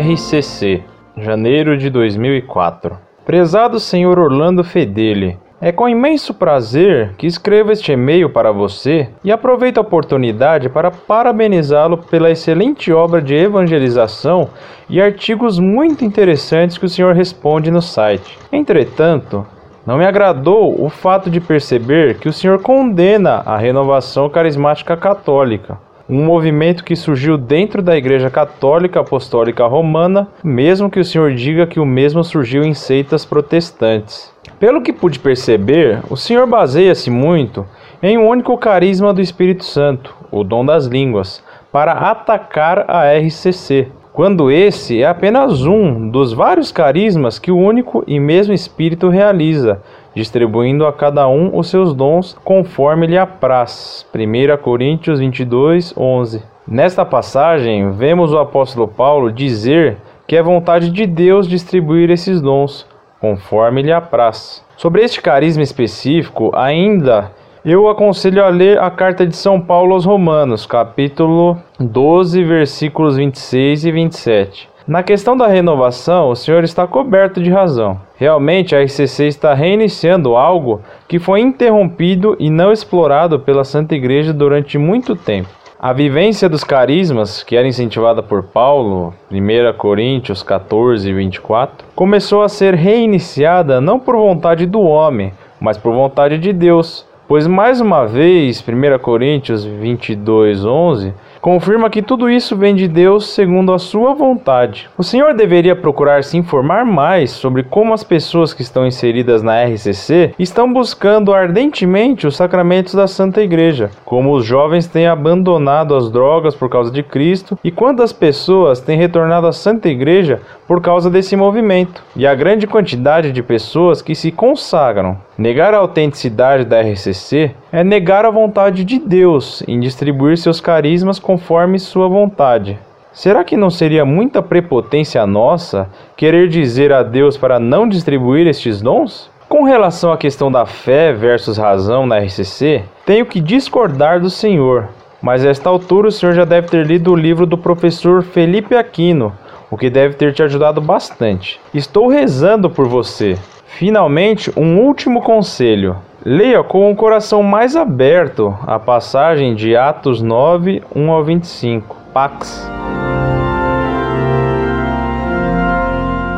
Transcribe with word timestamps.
RCC, 0.00 0.82
janeiro 1.14 1.76
de 1.76 1.90
2004. 1.90 2.96
Prezado 3.26 3.78
Senhor 3.78 4.18
Orlando 4.18 4.64
Fedeli, 4.64 5.38
é 5.60 5.70
com 5.70 5.86
imenso 5.86 6.32
prazer 6.32 7.12
que 7.18 7.26
escrevo 7.26 7.70
este 7.70 7.92
e-mail 7.92 8.30
para 8.30 8.50
você 8.50 9.10
e 9.22 9.30
aproveito 9.30 9.76
a 9.76 9.82
oportunidade 9.82 10.70
para 10.70 10.90
parabenizá-lo 10.90 11.98
pela 11.98 12.30
excelente 12.30 12.90
obra 12.90 13.20
de 13.20 13.34
evangelização 13.34 14.48
e 14.88 15.02
artigos 15.02 15.58
muito 15.58 16.02
interessantes 16.02 16.78
que 16.78 16.86
o 16.86 16.88
senhor 16.88 17.14
responde 17.14 17.70
no 17.70 17.82
site. 17.82 18.38
Entretanto, 18.50 19.46
não 19.86 19.98
me 19.98 20.06
agradou 20.06 20.82
o 20.82 20.88
fato 20.88 21.28
de 21.28 21.42
perceber 21.42 22.16
que 22.16 22.28
o 22.28 22.32
senhor 22.32 22.62
condena 22.62 23.42
a 23.44 23.58
renovação 23.58 24.30
carismática 24.30 24.96
católica 24.96 25.89
um 26.10 26.24
movimento 26.24 26.82
que 26.82 26.96
surgiu 26.96 27.38
dentro 27.38 27.80
da 27.80 27.96
Igreja 27.96 28.28
Católica 28.28 28.98
Apostólica 28.98 29.64
Romana, 29.64 30.26
mesmo 30.42 30.90
que 30.90 30.98
o 30.98 31.04
senhor 31.04 31.32
diga 31.34 31.68
que 31.68 31.78
o 31.78 31.86
mesmo 31.86 32.24
surgiu 32.24 32.64
em 32.64 32.74
seitas 32.74 33.24
protestantes. 33.24 34.34
Pelo 34.58 34.82
que 34.82 34.92
pude 34.92 35.20
perceber, 35.20 36.00
o 36.10 36.16
senhor 36.16 36.48
baseia-se 36.48 37.08
muito 37.10 37.64
em 38.02 38.18
um 38.18 38.28
único 38.28 38.58
carisma 38.58 39.14
do 39.14 39.20
Espírito 39.20 39.64
Santo, 39.64 40.12
o 40.32 40.42
dom 40.42 40.66
das 40.66 40.86
línguas, 40.86 41.44
para 41.70 41.92
atacar 41.92 42.90
a 42.90 43.04
RCC, 43.16 43.86
quando 44.12 44.50
esse 44.50 45.00
é 45.00 45.06
apenas 45.06 45.64
um 45.64 46.10
dos 46.10 46.32
vários 46.32 46.72
carismas 46.72 47.38
que 47.38 47.52
o 47.52 47.56
único 47.56 48.02
e 48.04 48.18
mesmo 48.18 48.52
Espírito 48.52 49.08
realiza, 49.08 49.80
distribuindo 50.14 50.86
a 50.86 50.92
cada 50.92 51.28
um 51.28 51.56
os 51.56 51.68
seus 51.68 51.94
dons 51.94 52.36
conforme 52.44 53.06
lhe 53.06 53.18
apraz. 53.18 54.06
1 54.14 54.62
Coríntios 54.62 55.20
22, 55.20 55.94
11. 55.96 56.42
Nesta 56.66 57.04
passagem, 57.04 57.92
vemos 57.92 58.32
o 58.32 58.38
apóstolo 58.38 58.86
Paulo 58.86 59.32
dizer 59.32 59.96
que 60.26 60.36
é 60.36 60.42
vontade 60.42 60.90
de 60.90 61.06
Deus 61.06 61.48
distribuir 61.48 62.10
esses 62.10 62.40
dons, 62.40 62.86
conforme 63.20 63.82
lhe 63.82 63.92
apraz. 63.92 64.64
Sobre 64.76 65.02
este 65.02 65.20
carisma 65.20 65.62
específico, 65.62 66.52
ainda 66.54 67.32
eu 67.62 67.88
aconselho 67.88 68.42
a 68.42 68.48
ler 68.48 68.78
a 68.78 68.90
carta 68.90 69.26
de 69.26 69.36
São 69.36 69.60
Paulo 69.60 69.92
aos 69.92 70.06
Romanos, 70.06 70.64
capítulo 70.64 71.58
12, 71.78 72.42
versículos 72.42 73.16
26 73.16 73.84
e 73.84 73.92
27. 73.92 74.69
Na 74.88 75.02
questão 75.02 75.36
da 75.36 75.46
renovação, 75.46 76.30
o 76.30 76.36
senhor 76.36 76.64
está 76.64 76.86
coberto 76.86 77.42
de 77.42 77.50
razão. 77.50 78.00
Realmente, 78.16 78.74
a 78.74 78.82
RCC 78.82 79.26
está 79.26 79.52
reiniciando 79.52 80.36
algo 80.36 80.80
que 81.06 81.18
foi 81.18 81.40
interrompido 81.40 82.34
e 82.38 82.48
não 82.48 82.72
explorado 82.72 83.38
pela 83.38 83.62
Santa 83.62 83.94
Igreja 83.94 84.32
durante 84.32 84.78
muito 84.78 85.14
tempo. 85.14 85.48
A 85.78 85.92
vivência 85.92 86.48
dos 86.48 86.64
carismas, 86.64 87.42
que 87.42 87.56
era 87.56 87.66
incentivada 87.66 88.22
por 88.22 88.42
Paulo, 88.42 89.14
1 89.30 89.72
Coríntios 89.78 90.42
14, 90.42 91.10
24, 91.12 91.86
começou 91.94 92.42
a 92.42 92.48
ser 92.48 92.74
reiniciada 92.74 93.80
não 93.80 93.98
por 93.98 94.16
vontade 94.16 94.66
do 94.66 94.80
homem, 94.80 95.32
mas 95.58 95.78
por 95.78 95.94
vontade 95.94 96.36
de 96.36 96.52
Deus. 96.52 97.06
Pois 97.26 97.46
mais 97.46 97.80
uma 97.80 98.06
vez, 98.06 98.62
1 98.66 98.98
Coríntios 98.98 99.64
22, 99.64 100.64
11, 100.64 101.14
confirma 101.40 101.88
que 101.88 102.02
tudo 102.02 102.28
isso 102.28 102.56
vem 102.56 102.74
de 102.74 102.86
Deus 102.86 103.30
segundo 103.30 103.72
a 103.72 103.78
sua 103.78 104.14
vontade. 104.14 104.88
O 104.96 105.02
Senhor 105.02 105.34
deveria 105.34 105.74
procurar 105.74 106.22
se 106.22 106.36
informar 106.36 106.84
mais 106.84 107.30
sobre 107.30 107.62
como 107.62 107.94
as 107.94 108.04
pessoas 108.04 108.52
que 108.52 108.62
estão 108.62 108.86
inseridas 108.86 109.42
na 109.42 109.62
RCC 109.64 110.34
estão 110.38 110.72
buscando 110.72 111.32
ardentemente 111.32 112.26
os 112.26 112.36
sacramentos 112.36 112.94
da 112.94 113.06
Santa 113.06 113.42
Igreja, 113.42 113.90
como 114.04 114.32
os 114.32 114.44
jovens 114.44 114.86
têm 114.86 115.06
abandonado 115.06 115.94
as 115.94 116.10
drogas 116.10 116.54
por 116.54 116.68
causa 116.68 116.90
de 116.90 117.02
Cristo 117.02 117.58
e 117.64 117.70
quantas 117.70 118.12
pessoas 118.12 118.80
têm 118.80 118.98
retornado 118.98 119.46
à 119.46 119.52
Santa 119.52 119.88
Igreja 119.88 120.40
por 120.66 120.80
causa 120.80 121.10
desse 121.10 121.34
movimento, 121.34 122.02
e 122.14 122.26
a 122.26 122.34
grande 122.34 122.66
quantidade 122.66 123.32
de 123.32 123.42
pessoas 123.42 124.00
que 124.00 124.14
se 124.14 124.30
consagram. 124.30 125.16
Negar 125.40 125.72
a 125.72 125.78
autenticidade 125.78 126.66
da 126.66 126.82
RCC 126.82 127.52
é 127.72 127.82
negar 127.82 128.26
a 128.26 128.30
vontade 128.30 128.84
de 128.84 128.98
Deus 128.98 129.62
em 129.66 129.80
distribuir 129.80 130.36
seus 130.36 130.60
carismas 130.60 131.18
conforme 131.18 131.78
sua 131.78 132.08
vontade. 132.08 132.78
Será 133.10 133.42
que 133.42 133.56
não 133.56 133.70
seria 133.70 134.04
muita 134.04 134.42
prepotência 134.42 135.26
nossa 135.26 135.88
querer 136.14 136.46
dizer 136.50 136.92
a 136.92 137.02
Deus 137.02 137.38
para 137.38 137.58
não 137.58 137.88
distribuir 137.88 138.46
estes 138.46 138.82
dons? 138.82 139.30
Com 139.48 139.64
relação 139.64 140.12
à 140.12 140.18
questão 140.18 140.52
da 140.52 140.66
fé 140.66 141.10
versus 141.10 141.56
razão 141.56 142.06
na 142.06 142.18
RCC, 142.18 142.82
tenho 143.06 143.24
que 143.24 143.40
discordar 143.40 144.20
do 144.20 144.28
Senhor, 144.28 144.90
mas 145.22 145.42
a 145.42 145.48
esta 145.48 145.70
altura 145.70 146.08
o 146.08 146.12
senhor 146.12 146.34
já 146.34 146.44
deve 146.44 146.68
ter 146.68 146.84
lido 146.84 147.12
o 147.12 147.16
livro 147.16 147.46
do 147.46 147.56
professor 147.56 148.22
Felipe 148.22 148.76
Aquino, 148.76 149.32
o 149.70 149.78
que 149.78 149.88
deve 149.88 150.16
ter 150.16 150.34
te 150.34 150.42
ajudado 150.42 150.82
bastante. 150.82 151.58
Estou 151.72 152.08
rezando 152.08 152.68
por 152.68 152.86
você. 152.86 153.38
Finalmente, 153.78 154.52
um 154.56 154.78
último 154.78 155.22
conselho. 155.22 155.96
Leia 156.24 156.62
com 156.62 156.90
o 156.90 156.96
coração 156.96 157.42
mais 157.42 157.74
aberto 157.74 158.54
a 158.66 158.78
passagem 158.78 159.54
de 159.54 159.74
Atos 159.74 160.20
9, 160.20 160.82
1 160.94 161.10
ao 161.10 161.24
25. 161.24 161.96
Pax. 162.12 162.68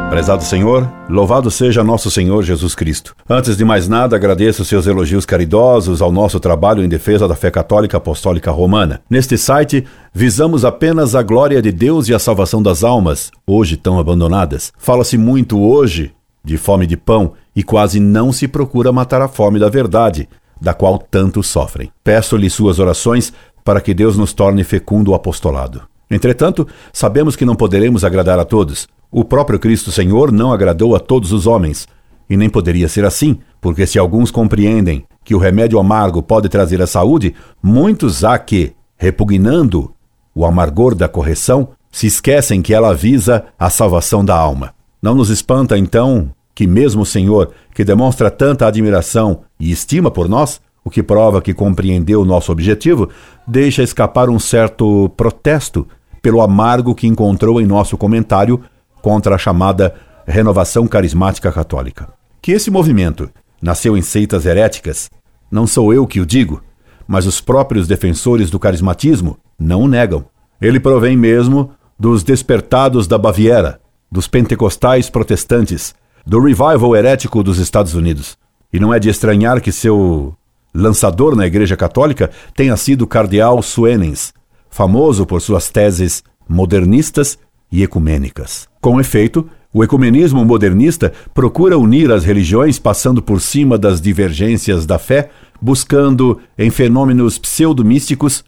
Prezado 0.09 0.45
Senhor, 0.45 0.87
louvado 1.09 1.51
seja 1.51 1.83
nosso 1.83 2.11
Senhor 2.11 2.43
Jesus 2.43 2.75
Cristo. 2.75 3.17
Antes 3.29 3.57
de 3.57 3.65
mais 3.65 3.89
nada, 3.89 4.15
agradeço 4.15 4.63
seus 4.63 4.87
elogios 4.87 5.25
caridosos 5.25 6.03
ao 6.03 6.13
nosso 6.13 6.39
trabalho 6.39 6.85
em 6.85 6.89
defesa 6.89 7.27
da 7.27 7.35
fé 7.35 7.51
católica 7.51 7.97
apostólica 7.97 8.51
romana. 8.51 9.01
Neste 9.09 9.39
site, 9.39 9.85
visamos 10.13 10.67
apenas 10.67 11.15
a 11.15 11.23
glória 11.23 11.63
de 11.63 11.73
Deus 11.73 12.09
e 12.09 12.15
a 12.15 12.19
salvação 12.19 12.63
das 12.63 12.85
almas, 12.85 13.33
hoje 13.47 13.77
tão 13.77 13.99
abandonadas. 13.99 14.71
Fala-se 14.77 15.17
muito 15.17 15.59
hoje 15.59 16.13
de 16.45 16.57
fome 16.57 16.87
de 16.87 16.97
pão 16.97 17.33
e 17.55 17.63
quase 17.63 18.01
não 18.01 18.33
se 18.33 18.49
procura 18.49 18.93
matar 18.93 19.21
a 19.23 19.29
fome 19.29 19.59
da 19.59 19.69
verdade, 19.69 20.29
da 20.61 20.75
qual 20.75 20.99
tantos 20.99 21.47
sofrem. 21.47 21.91
Peço-lhe 22.03 22.49
suas 22.49 22.79
orações 22.79 23.33
para 23.65 23.81
que 23.81 23.95
Deus 23.95 24.17
nos 24.17 24.33
torne 24.33 24.65
fecundo 24.65 25.11
o 25.11 25.15
apostolado. 25.15 25.83
Entretanto, 26.11 26.67
sabemos 26.93 27.37
que 27.37 27.45
não 27.45 27.55
poderemos 27.55 28.05
agradar 28.05 28.39
a 28.39 28.45
todos. 28.45 28.87
O 29.11 29.25
próprio 29.25 29.59
Cristo 29.59 29.91
Senhor 29.91 30.31
não 30.31 30.53
agradou 30.53 30.95
a 30.95 31.01
todos 31.01 31.33
os 31.33 31.47
homens, 31.47 31.87
e 32.29 32.37
nem 32.37 32.49
poderia 32.49 32.89
ser 32.89 33.05
assim, 33.05 33.39
porque 33.61 33.87
se 33.87 33.99
alguns 33.99 34.31
compreendem 34.31 35.05
que 35.25 35.35
o 35.35 35.39
remédio 35.39 35.79
amargo 35.79 36.23
pode 36.23 36.49
trazer 36.49 36.81
a 36.81 36.87
saúde, 36.87 37.35
muitos 37.63 38.25
há 38.25 38.39
que, 38.39 38.73
repugnando 38.97 39.93
o 40.35 40.45
amargor 40.47 40.95
da 40.95 41.09
correção, 41.09 41.69
se 41.91 42.07
esquecem 42.07 42.63
que 42.63 42.73
ela 42.73 42.95
visa 42.95 43.45
a 43.59 43.69
salvação 43.69 44.25
da 44.25 44.35
alma. 44.35 44.75
Não 45.03 45.17
nos 45.17 45.31
espanta, 45.31 45.77
então, 45.77 46.31
que 46.55 46.65
mesmo 46.65 47.03
o 47.03 47.07
Senhor, 47.07 47.51
que 47.75 47.85
demonstra 47.85 48.31
tanta 48.31 48.69
admiração 48.69 49.41
e 49.59 49.73
estima 49.73 50.13
por 50.13 50.29
nós, 50.29 50.61
o 50.85 50.91
que 50.91 51.03
prova 51.03 51.43
que 51.43 51.53
compreendeu 51.53 52.23
o 52.23 52.25
nosso 52.25 52.53
objetivo, 52.53 53.09
deixa 53.47 53.83
escapar 53.83 54.31
um 54.31 54.39
certo 54.39 55.09
protesto 55.17 55.89
pelo 56.23 56.41
amargo 56.41 56.95
que 56.95 57.09
encontrou 57.09 57.61
em 57.61 57.67
nosso 57.67 57.99
comentário 57.99 58.61
contra 59.01 59.35
a 59.35 59.39
chamada 59.39 59.93
renovação 60.25 60.87
carismática 60.87 61.51
católica. 61.51 62.09
Que 62.41 62.53
esse 62.53 62.71
movimento 62.71 63.29
nasceu 63.61 63.97
em 63.97 64.03
seitas 64.03 64.47
heréticas, 64.47 65.11
não 65.51 65.67
sou 65.67 65.93
eu 65.93 66.07
que 66.07 66.21
o 66.21 66.27
digo, 66.27 66.63
mas 67.09 67.27
os 67.27 67.41
próprios 67.41 67.89
defensores 67.89 68.51
do 68.51 68.59
carismatismo 68.59 69.37
não 69.59 69.83
o 69.83 69.89
negam. 69.89 70.25
Ele 70.61 70.79
provém 70.79 71.17
mesmo 71.17 71.73
dos 71.99 72.23
despertados 72.23 73.09
da 73.09 73.19
Baviera, 73.19 73.82
dos 74.13 74.29
pentecostais 74.29 75.09
protestantes, 75.09 75.95
do 76.27 76.39
revival 76.39 76.95
herético 76.95 77.43
dos 77.43 77.59
Estados 77.59 77.95
Unidos. 77.95 78.37
E 78.71 78.79
não 78.79 78.93
é 78.93 78.99
de 78.99 79.09
estranhar 79.09 79.59
que 79.63 79.73
seu 79.73 80.37
lançador 80.75 81.35
na 81.35 81.47
Igreja 81.47 81.79
Católica 81.79 82.31
tenha 82.55 82.77
sido 82.77 83.03
o 83.03 83.07
cardeal 83.07 83.63
Suenens, 83.63 84.35
famoso 84.69 85.25
por 85.25 85.41
suas 85.41 85.71
teses 85.71 86.23
modernistas 86.47 87.39
e 87.71 87.83
ecumênicas. 87.83 88.69
Com 88.83 89.01
efeito, 89.01 89.49
o 89.73 89.83
ecumenismo 89.83 90.45
modernista 90.45 91.11
procura 91.33 91.79
unir 91.79 92.13
as 92.13 92.23
religiões 92.23 92.79
passando 92.79 93.23
por 93.23 93.41
cima 93.41 93.79
das 93.79 93.99
divergências 93.99 94.85
da 94.85 94.99
fé, 94.99 95.31
buscando, 95.61 96.39
em 96.59 96.71
fenômenos 96.71 97.39
pseudo-místicos, 97.39 98.45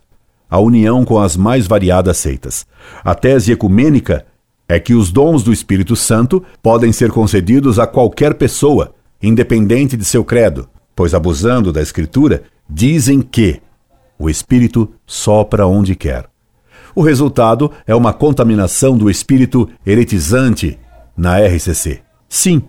a 0.50 0.58
união 0.58 1.06
com 1.06 1.18
as 1.18 1.38
mais 1.38 1.66
variadas 1.66 2.18
seitas. 2.18 2.66
A 3.02 3.14
tese 3.14 3.50
ecumênica 3.50 4.26
é 4.68 4.80
que 4.80 4.94
os 4.94 5.10
dons 5.10 5.42
do 5.42 5.52
Espírito 5.52 5.94
Santo 5.94 6.42
podem 6.62 6.92
ser 6.92 7.10
concedidos 7.10 7.78
a 7.78 7.86
qualquer 7.86 8.34
pessoa, 8.34 8.94
independente 9.22 9.96
de 9.96 10.04
seu 10.04 10.24
credo, 10.24 10.68
pois, 10.94 11.14
abusando 11.14 11.72
da 11.72 11.82
Escritura, 11.82 12.44
dizem 12.68 13.20
que 13.20 13.60
o 14.18 14.30
Espírito 14.30 14.90
sopra 15.06 15.66
onde 15.66 15.94
quer. 15.94 16.26
O 16.94 17.02
resultado 17.02 17.72
é 17.86 17.94
uma 17.94 18.12
contaminação 18.12 18.96
do 18.96 19.10
espírito 19.10 19.68
eretizante 19.84 20.78
na 21.16 21.38
RCC. 21.38 22.00
Sim, 22.28 22.62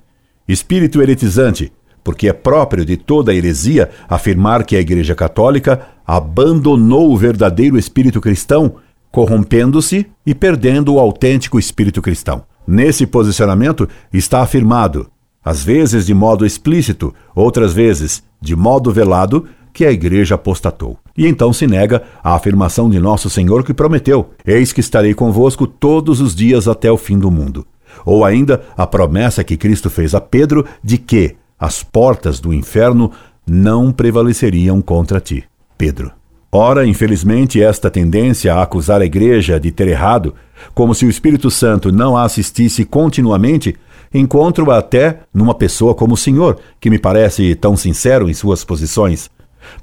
espírito 0.48 1.00
eretizante, 1.00 1.72
porque 2.04 2.28
é 2.28 2.34
próprio 2.34 2.84
de 2.84 2.98
toda 2.98 3.34
heresia 3.34 3.90
afirmar 4.10 4.64
que 4.64 4.76
a 4.76 4.80
Igreja 4.80 5.14
Católica 5.14 5.88
abandonou 6.06 7.12
o 7.12 7.18
verdadeiro 7.18 7.78
espírito 7.78 8.20
cristão 8.20 8.78
corrompendo-se 9.16 10.06
e 10.26 10.36
perdendo 10.36 10.96
o 10.96 11.00
autêntico 11.00 11.58
espírito 11.58 12.02
cristão. 12.02 12.44
Nesse 12.68 13.08
posicionamento 13.08 13.88
está 14.12 14.42
afirmado, 14.42 15.10
às 15.42 15.64
vezes 15.64 16.06
de 16.06 16.14
modo 16.14 16.46
explícito, 16.46 17.16
outras 17.34 17.72
vezes 17.72 18.22
de 18.42 18.58
modo 18.58 18.92
velado, 18.92 19.48
que 19.72 19.86
a 19.86 19.92
igreja 19.92 20.36
apostatou. 20.36 21.00
E 21.18 21.26
então 21.26 21.54
se 21.54 21.66
nega 21.66 22.04
a 22.22 22.36
afirmação 22.36 22.90
de 22.90 23.00
nosso 23.00 23.30
Senhor 23.30 23.64
que 23.64 23.74
prometeu: 23.74 24.32
Eis 24.46 24.74
que 24.74 24.82
estarei 24.82 25.14
convosco 25.14 25.66
todos 25.66 26.20
os 26.20 26.36
dias 26.36 26.68
até 26.68 26.92
o 26.92 26.98
fim 26.98 27.18
do 27.18 27.32
mundo. 27.32 27.66
Ou 28.06 28.26
ainda 28.26 28.64
a 28.76 28.86
promessa 28.86 29.46
que 29.46 29.56
Cristo 29.56 29.90
fez 29.90 30.14
a 30.14 30.20
Pedro 30.20 30.66
de 30.84 30.98
que 30.98 31.38
as 31.58 31.84
portas 31.84 32.42
do 32.42 32.54
inferno 32.54 33.14
não 33.48 33.94
prevaleceriam 33.94 34.82
contra 34.82 35.22
ti. 35.22 35.46
Pedro. 35.78 36.12
Ora, 36.56 36.88
infelizmente, 36.88 37.62
esta 37.62 37.92
tendência 37.92 38.54
a 38.54 38.62
acusar 38.62 39.02
a 39.02 39.06
igreja 39.06 39.60
de 39.60 39.72
ter 39.72 39.88
errado, 39.88 40.34
como 40.74 40.96
se 40.96 41.06
o 41.06 41.10
Espírito 41.10 41.52
Santo 41.52 41.92
não 41.92 42.16
a 42.16 42.24
assistisse 42.24 42.86
continuamente, 42.86 43.76
encontro 44.14 44.72
até 44.72 45.20
numa 45.34 45.54
pessoa 45.54 45.94
como 45.94 46.14
o 46.14 46.18
Senhor, 46.18 46.58
que 46.80 46.90
me 46.90 46.98
parece 46.98 47.56
tão 47.56 47.76
sincero 47.76 48.30
em 48.30 48.34
suas 48.34 48.64
posições 48.64 49.30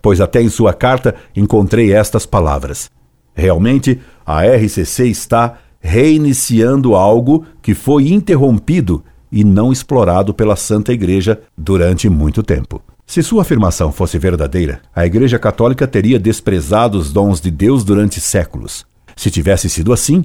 pois 0.00 0.20
até 0.20 0.42
em 0.42 0.48
sua 0.48 0.72
carta 0.72 1.14
encontrei 1.34 1.92
estas 1.92 2.26
palavras. 2.26 2.90
Realmente, 3.34 4.00
a 4.24 4.44
RCC 4.44 5.06
está 5.06 5.58
reiniciando 5.80 6.94
algo 6.94 7.44
que 7.60 7.74
foi 7.74 8.12
interrompido 8.12 9.02
e 9.30 9.42
não 9.42 9.72
explorado 9.72 10.34
pela 10.34 10.56
Santa 10.56 10.92
Igreja 10.92 11.40
durante 11.56 12.08
muito 12.08 12.42
tempo. 12.42 12.82
Se 13.12 13.22
sua 13.22 13.42
afirmação 13.42 13.92
fosse 13.92 14.18
verdadeira, 14.18 14.80
a 14.96 15.04
Igreja 15.04 15.38
Católica 15.38 15.86
teria 15.86 16.18
desprezado 16.18 16.96
os 16.96 17.12
dons 17.12 17.42
de 17.42 17.50
Deus 17.50 17.84
durante 17.84 18.18
séculos. 18.18 18.86
Se 19.14 19.30
tivesse 19.30 19.68
sido 19.68 19.92
assim, 19.92 20.24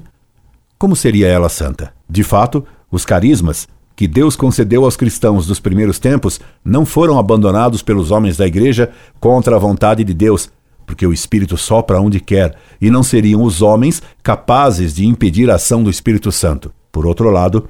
como 0.79 0.95
seria 0.95 1.27
ela 1.27 1.49
santa? 1.49 1.93
De 2.09 2.23
fato, 2.23 2.65
os 2.89 3.03
carismas 3.03 3.67
que 3.93 4.07
Deus 4.07 4.37
concedeu 4.37 4.85
aos 4.85 4.95
cristãos 4.95 5.45
dos 5.45 5.59
primeiros 5.59 5.99
tempos 5.99 6.39
não 6.63 6.85
foram 6.85 7.19
abandonados 7.19 7.81
pelos 7.81 8.09
homens 8.09 8.37
da 8.37 8.47
igreja 8.47 8.89
contra 9.19 9.57
a 9.57 9.59
vontade 9.59 10.05
de 10.05 10.13
Deus, 10.13 10.49
porque 10.85 11.05
o 11.05 11.11
Espírito 11.11 11.57
sopra 11.57 11.99
onde 11.99 12.21
quer, 12.21 12.55
e 12.79 12.89
não 12.89 13.03
seriam 13.03 13.43
os 13.43 13.61
homens 13.61 14.01
capazes 14.23 14.95
de 14.95 15.05
impedir 15.05 15.51
a 15.51 15.55
ação 15.55 15.83
do 15.83 15.89
Espírito 15.89 16.31
Santo. 16.31 16.71
Por 16.89 17.05
outro 17.05 17.29
lado, 17.31 17.67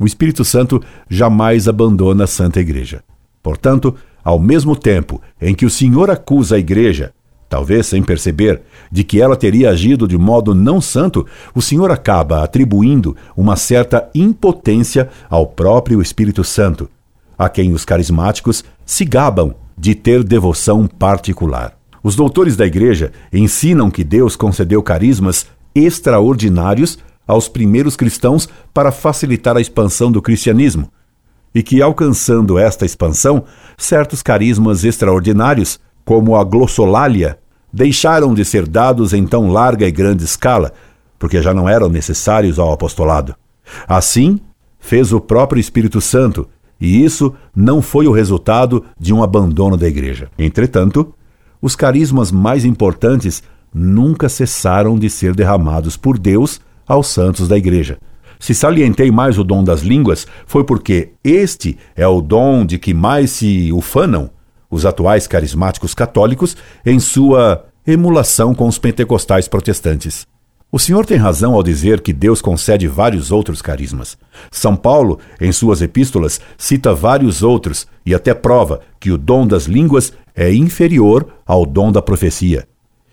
o 0.00 0.06
Espírito 0.06 0.42
Santo 0.42 0.82
jamais 1.06 1.68
abandona 1.68 2.24
a 2.24 2.26
Santa 2.26 2.60
Igreja. 2.60 3.04
Portanto, 3.42 3.94
ao 4.24 4.38
mesmo 4.38 4.74
tempo 4.74 5.20
em 5.40 5.54
que 5.54 5.66
o 5.66 5.70
Senhor 5.70 6.10
acusa 6.10 6.56
a 6.56 6.58
Igreja 6.58 7.12
talvez 7.54 7.86
sem 7.86 8.02
perceber, 8.02 8.62
de 8.90 9.04
que 9.04 9.20
ela 9.20 9.36
teria 9.36 9.70
agido 9.70 10.08
de 10.08 10.18
modo 10.18 10.56
não 10.56 10.80
santo, 10.80 11.24
o 11.54 11.62
Senhor 11.62 11.88
acaba 11.88 12.42
atribuindo 12.42 13.16
uma 13.36 13.54
certa 13.54 14.10
impotência 14.12 15.08
ao 15.30 15.46
próprio 15.46 16.02
Espírito 16.02 16.42
Santo, 16.42 16.90
a 17.38 17.48
quem 17.48 17.72
os 17.72 17.84
carismáticos 17.84 18.64
se 18.84 19.04
gabam 19.04 19.54
de 19.78 19.94
ter 19.94 20.24
devoção 20.24 20.88
particular. 20.88 21.76
Os 22.02 22.16
doutores 22.16 22.56
da 22.56 22.66
Igreja 22.66 23.12
ensinam 23.32 23.88
que 23.88 24.02
Deus 24.02 24.34
concedeu 24.34 24.82
carismas 24.82 25.46
extraordinários 25.76 26.98
aos 27.24 27.48
primeiros 27.48 27.94
cristãos 27.94 28.48
para 28.72 28.90
facilitar 28.90 29.56
a 29.56 29.60
expansão 29.60 30.10
do 30.10 30.20
cristianismo, 30.20 30.90
e 31.54 31.62
que, 31.62 31.80
alcançando 31.80 32.58
esta 32.58 32.84
expansão, 32.84 33.44
certos 33.76 34.22
carismas 34.22 34.84
extraordinários, 34.84 35.78
como 36.04 36.36
a 36.36 36.42
glossolalia, 36.42 37.38
deixaram 37.72 38.34
de 38.34 38.44
ser 38.44 38.66
dados 38.66 39.12
em 39.12 39.26
tão 39.26 39.50
larga 39.50 39.86
e 39.86 39.90
grande 39.90 40.24
escala, 40.24 40.72
porque 41.18 41.40
já 41.40 41.54
não 41.54 41.68
eram 41.68 41.88
necessários 41.88 42.58
ao 42.58 42.72
apostolado. 42.72 43.34
Assim, 43.86 44.40
fez 44.78 45.12
o 45.12 45.20
próprio 45.20 45.60
Espírito 45.60 46.00
Santo, 46.00 46.48
e 46.80 47.04
isso 47.04 47.34
não 47.54 47.80
foi 47.80 48.06
o 48.06 48.12
resultado 48.12 48.84
de 48.98 49.14
um 49.14 49.22
abandono 49.22 49.76
da 49.76 49.88
igreja. 49.88 50.28
Entretanto, 50.38 51.14
os 51.62 51.74
carismas 51.74 52.30
mais 52.30 52.64
importantes 52.64 53.42
nunca 53.72 54.28
cessaram 54.28 54.98
de 54.98 55.08
ser 55.08 55.34
derramados 55.34 55.96
por 55.96 56.18
Deus 56.18 56.60
aos 56.86 57.06
santos 57.06 57.48
da 57.48 57.56
igreja. 57.56 57.98
Se 58.44 58.54
salientei 58.54 59.10
mais 59.10 59.38
o 59.38 59.42
dom 59.42 59.64
das 59.64 59.80
línguas, 59.80 60.26
foi 60.44 60.64
porque 60.64 61.12
este 61.24 61.78
é 61.96 62.06
o 62.06 62.20
dom 62.20 62.66
de 62.66 62.78
que 62.78 62.92
mais 62.92 63.30
se 63.30 63.72
ufanam 63.72 64.28
os 64.70 64.84
atuais 64.84 65.26
carismáticos 65.26 65.94
católicos 65.94 66.54
em 66.84 67.00
sua 67.00 67.64
emulação 67.86 68.54
com 68.54 68.68
os 68.68 68.76
pentecostais 68.76 69.48
protestantes. 69.48 70.26
O 70.70 70.78
senhor 70.78 71.06
tem 71.06 71.16
razão 71.16 71.54
ao 71.54 71.62
dizer 71.62 72.02
que 72.02 72.12
Deus 72.12 72.42
concede 72.42 72.86
vários 72.86 73.32
outros 73.32 73.62
carismas. 73.62 74.18
São 74.50 74.76
Paulo, 74.76 75.18
em 75.40 75.50
suas 75.50 75.80
epístolas, 75.80 76.38
cita 76.58 76.92
vários 76.94 77.42
outros 77.42 77.86
e 78.04 78.14
até 78.14 78.34
prova 78.34 78.82
que 79.00 79.10
o 79.10 79.16
dom 79.16 79.46
das 79.46 79.64
línguas 79.64 80.12
é 80.36 80.52
inferior 80.52 81.26
ao 81.46 81.64
dom 81.64 81.90
da 81.90 82.02
profecia 82.02 82.68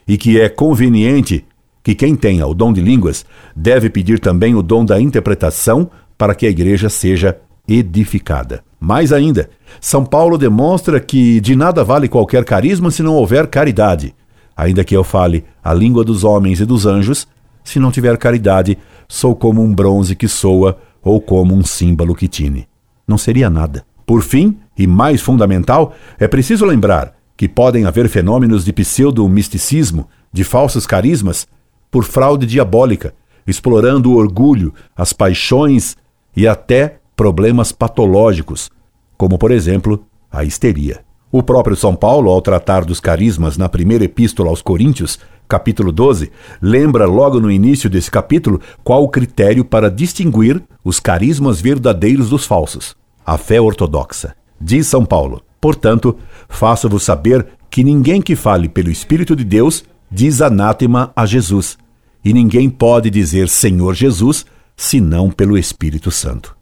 e 0.05 0.17
que 0.17 0.41
é 0.41 0.49
conveniente 0.49 1.45
que 1.83 1.95
quem 1.95 2.15
tenha 2.15 2.45
o 2.45 2.53
dom 2.53 2.71
de 2.71 2.81
línguas 2.81 3.25
deve 3.55 3.89
pedir 3.89 4.19
também 4.19 4.55
o 4.55 4.61
dom 4.61 4.85
da 4.85 4.99
interpretação 5.01 5.89
para 6.17 6.35
que 6.35 6.45
a 6.45 6.49
igreja 6.49 6.89
seja 6.89 7.37
edificada. 7.67 8.63
Mais 8.79 9.13
ainda, 9.13 9.49
São 9.79 10.03
Paulo 10.03 10.37
demonstra 10.37 10.99
que 10.99 11.39
de 11.39 11.55
nada 11.55 11.83
vale 11.83 12.07
qualquer 12.07 12.43
carisma 12.43 12.91
se 12.91 13.03
não 13.03 13.15
houver 13.15 13.47
caridade. 13.47 14.15
Ainda 14.55 14.83
que 14.83 14.95
eu 14.95 15.03
fale 15.03 15.45
a 15.63 15.73
língua 15.73 16.03
dos 16.03 16.23
homens 16.23 16.59
e 16.59 16.65
dos 16.65 16.85
anjos, 16.85 17.27
se 17.63 17.79
não 17.79 17.91
tiver 17.91 18.17
caridade, 18.17 18.77
sou 19.07 19.35
como 19.35 19.61
um 19.61 19.73
bronze 19.73 20.15
que 20.15 20.27
soa 20.27 20.77
ou 21.03 21.21
como 21.21 21.55
um 21.55 21.63
símbolo 21.63 22.15
que 22.15 22.27
tine. 22.27 22.67
Não 23.07 23.17
seria 23.17 23.49
nada. 23.49 23.85
Por 24.05 24.21
fim, 24.21 24.57
e 24.77 24.85
mais 24.87 25.21
fundamental, 25.21 25.93
é 26.19 26.27
preciso 26.27 26.65
lembrar 26.65 27.13
que 27.37 27.47
podem 27.47 27.85
haver 27.85 28.07
fenômenos 28.09 28.65
de 28.65 28.73
pseudo-misticismo, 28.73 30.07
de 30.31 30.43
falsos 30.43 30.85
carismas, 30.85 31.47
por 31.91 32.05
fraude 32.05 32.47
diabólica, 32.47 33.13
explorando 33.45 34.11
o 34.11 34.15
orgulho, 34.15 34.73
as 34.95 35.11
paixões 35.11 35.97
e 36.35 36.47
até 36.47 36.99
problemas 37.15 37.71
patológicos, 37.71 38.71
como 39.17 39.37
por 39.37 39.51
exemplo 39.51 40.03
a 40.31 40.43
histeria. 40.43 41.03
O 41.31 41.43
próprio 41.43 41.75
São 41.75 41.95
Paulo, 41.95 42.29
ao 42.29 42.41
tratar 42.41 42.83
dos 42.83 42.99
carismas 42.99 43.57
na 43.57 43.69
primeira 43.69 44.03
epístola 44.03 44.49
aos 44.49 44.61
Coríntios, 44.61 45.19
capítulo 45.47 45.91
12, 45.91 46.31
lembra 46.61 47.05
logo 47.05 47.39
no 47.39 47.51
início 47.51 47.89
desse 47.89 48.09
capítulo 48.09 48.59
qual 48.83 49.03
o 49.03 49.09
critério 49.09 49.63
para 49.63 49.89
distinguir 49.89 50.61
os 50.83 50.99
carismas 50.99 51.61
verdadeiros 51.61 52.29
dos 52.29 52.45
falsos: 52.45 52.95
a 53.25 53.37
fé 53.37 53.61
ortodoxa. 53.61 54.35
Diz 54.59 54.87
São 54.87 55.05
Paulo: 55.05 55.41
Portanto, 55.59 56.17
faço-vos 56.49 57.03
saber 57.03 57.47
que 57.69 57.83
ninguém 57.83 58.21
que 58.21 58.35
fale 58.35 58.67
pelo 58.67 58.89
Espírito 58.89 59.35
de 59.35 59.45
Deus 59.45 59.85
diz 60.11 60.41
anátema 60.41 61.11
a 61.15 61.25
Jesus, 61.25 61.77
e 62.23 62.33
ninguém 62.33 62.69
pode 62.69 63.09
dizer 63.09 63.47
Senhor 63.47 63.95
Jesus 63.95 64.45
senão 64.75 65.31
pelo 65.31 65.57
Espírito 65.57 66.11
Santo. 66.11 66.55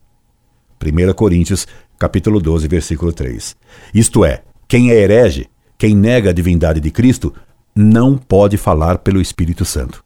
1 0.82 1.14
Coríntios, 1.14 1.68
capítulo 1.98 2.40
12, 2.40 2.68
versículo 2.68 3.12
3. 3.12 3.56
Isto 3.94 4.24
é, 4.24 4.44
quem 4.68 4.92
é 4.92 4.96
herege, 4.96 5.48
quem 5.78 5.96
nega 5.96 6.30
a 6.30 6.34
divindade 6.34 6.80
de 6.80 6.92
Cristo, 6.92 7.34
não 7.76 8.18
pode 8.18 8.56
falar 8.56 9.00
pelo 9.00 9.20
Espírito 9.20 9.66
Santo. 9.66 10.04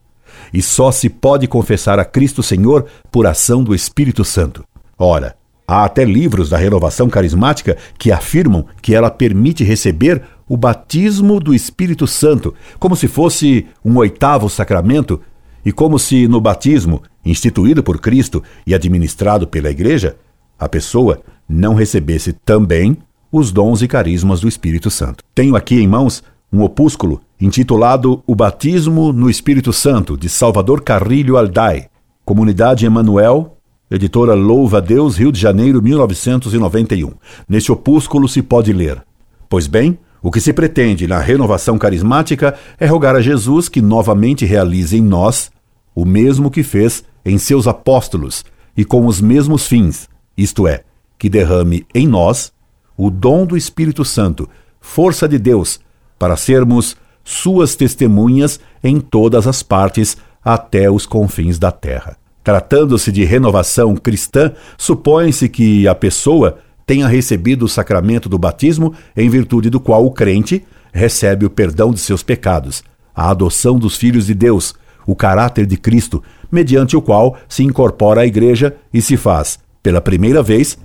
E 0.53 0.61
só 0.61 0.91
se 0.91 1.09
pode 1.09 1.47
confessar 1.47 1.99
a 1.99 2.05
Cristo 2.05 2.41
Senhor 2.41 2.85
por 3.11 3.27
ação 3.27 3.63
do 3.63 3.75
Espírito 3.75 4.23
Santo. 4.23 4.63
Ora, 4.97 5.35
há 5.67 5.83
até 5.83 6.03
livros 6.03 6.49
da 6.49 6.57
renovação 6.57 7.09
carismática 7.09 7.77
que 7.97 8.11
afirmam 8.11 8.65
que 8.81 8.93
ela 8.93 9.09
permite 9.09 9.63
receber 9.63 10.21
o 10.47 10.57
batismo 10.57 11.39
do 11.39 11.53
Espírito 11.53 12.05
Santo, 12.05 12.53
como 12.79 12.95
se 12.95 13.07
fosse 13.07 13.67
um 13.83 13.97
oitavo 13.97 14.49
sacramento, 14.49 15.21
e 15.65 15.71
como 15.71 15.97
se 15.97 16.27
no 16.27 16.41
batismo, 16.41 17.01
instituído 17.23 17.81
por 17.81 17.99
Cristo 17.99 18.43
e 18.67 18.75
administrado 18.75 19.47
pela 19.47 19.71
Igreja, 19.71 20.17
a 20.59 20.67
pessoa 20.67 21.21
não 21.47 21.73
recebesse 21.73 22.33
também 22.33 22.97
os 23.31 23.51
dons 23.51 23.81
e 23.81 23.87
carismas 23.87 24.41
do 24.41 24.47
Espírito 24.47 24.91
Santo. 24.91 25.23
Tenho 25.33 25.55
aqui 25.55 25.79
em 25.79 25.87
mãos 25.87 26.23
um 26.51 26.61
opúsculo 26.61 27.21
intitulado 27.41 28.21
O 28.27 28.35
Batismo 28.35 29.11
no 29.11 29.29
Espírito 29.29 29.73
Santo, 29.73 30.15
de 30.15 30.29
Salvador 30.29 30.81
Carrilho 30.81 31.35
Aldai, 31.35 31.87
Comunidade 32.23 32.85
Emanuel, 32.85 33.57
editora 33.89 34.33
Louva 34.33 34.77
a 34.77 34.81
Deus, 34.81 35.17
Rio 35.17 35.31
de 35.31 35.39
Janeiro, 35.39 35.81
1991. 35.81 37.11
Neste 37.49 37.71
opúsculo 37.71 38.29
se 38.29 38.41
pode 38.41 38.71
ler: 38.71 39.03
Pois 39.49 39.65
bem, 39.65 39.97
o 40.23 40.31
que 40.31 40.39
se 40.39 40.53
pretende 40.53 41.05
na 41.05 41.19
renovação 41.19 41.77
carismática 41.77 42.55
é 42.79 42.85
rogar 42.85 43.13
a 43.13 43.21
Jesus 43.21 43.67
que 43.67 43.81
novamente 43.81 44.45
realize 44.45 44.97
em 44.97 45.01
nós 45.01 45.51
o 45.93 46.05
mesmo 46.05 46.49
que 46.49 46.63
fez 46.63 47.03
em 47.25 47.37
seus 47.37 47.67
apóstolos 47.67 48.45
e 48.75 48.85
com 48.85 49.05
os 49.05 49.19
mesmos 49.19 49.67
fins, 49.67 50.07
isto 50.37 50.65
é, 50.65 50.83
que 51.19 51.29
derrame 51.29 51.85
em 51.93 52.07
nós 52.07 52.53
o 52.97 53.09
dom 53.09 53.45
do 53.45 53.57
Espírito 53.57 54.05
Santo, 54.05 54.49
força 54.79 55.27
de 55.27 55.37
Deus, 55.37 55.81
para 56.17 56.37
sermos 56.37 56.95
suas 57.21 57.75
testemunhas 57.75 58.61
em 58.81 59.01
todas 59.01 59.45
as 59.45 59.61
partes 59.61 60.15
até 60.43 60.89
os 60.89 61.05
confins 61.05 61.59
da 61.59 61.71
terra. 61.71 62.17
Tratando-se 62.41 63.11
de 63.11 63.25
renovação 63.25 63.95
cristã, 63.95 64.53
supõe-se 64.77 65.49
que 65.49 65.85
a 65.85 65.93
pessoa 65.93 66.59
tenha 66.85 67.07
recebido 67.07 67.65
o 67.65 67.69
sacramento 67.69 68.27
do 68.27 68.37
batismo, 68.37 68.93
em 69.15 69.29
virtude 69.29 69.69
do 69.69 69.79
qual 69.79 70.05
o 70.05 70.11
crente 70.11 70.65
recebe 70.91 71.45
o 71.45 71.49
perdão 71.49 71.91
de 71.91 71.99
seus 71.99 72.21
pecados, 72.21 72.83
a 73.15 73.29
adoção 73.29 73.79
dos 73.79 73.97
filhos 73.97 74.27
de 74.27 74.33
Deus, 74.33 74.75
o 75.05 75.15
caráter 75.15 75.65
de 75.65 75.77
Cristo, 75.77 76.23
mediante 76.51 76.95
o 76.95 77.01
qual 77.01 77.37
se 77.47 77.63
incorpora 77.63 78.21
à 78.21 78.25
Igreja 78.25 78.75
e 78.93 79.01
se 79.01 79.17
faz, 79.17 79.59
pela 79.81 79.99
primeira 80.01 80.43
vez, 80.43 80.77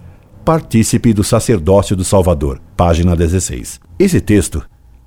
partícipe 0.45 1.13
do 1.13 1.23
sacerdócio 1.23 1.95
do 1.95 2.05
Salvador. 2.05 2.61
Página 2.77 3.15
16. 3.15 3.81
Esse 3.99 4.21
texto 4.21 4.63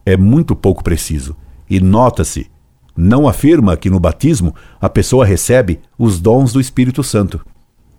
é 0.05 0.15
muito 0.15 0.55
pouco 0.55 0.83
preciso 0.83 1.35
e 1.69 1.79
nota-se, 1.79 2.47
não 2.95 3.27
afirma 3.27 3.77
que 3.77 3.89
no 3.89 3.99
batismo 3.99 4.53
a 4.79 4.89
pessoa 4.89 5.25
recebe 5.25 5.79
os 5.97 6.19
dons 6.19 6.53
do 6.53 6.59
Espírito 6.59 7.03
Santo. 7.03 7.41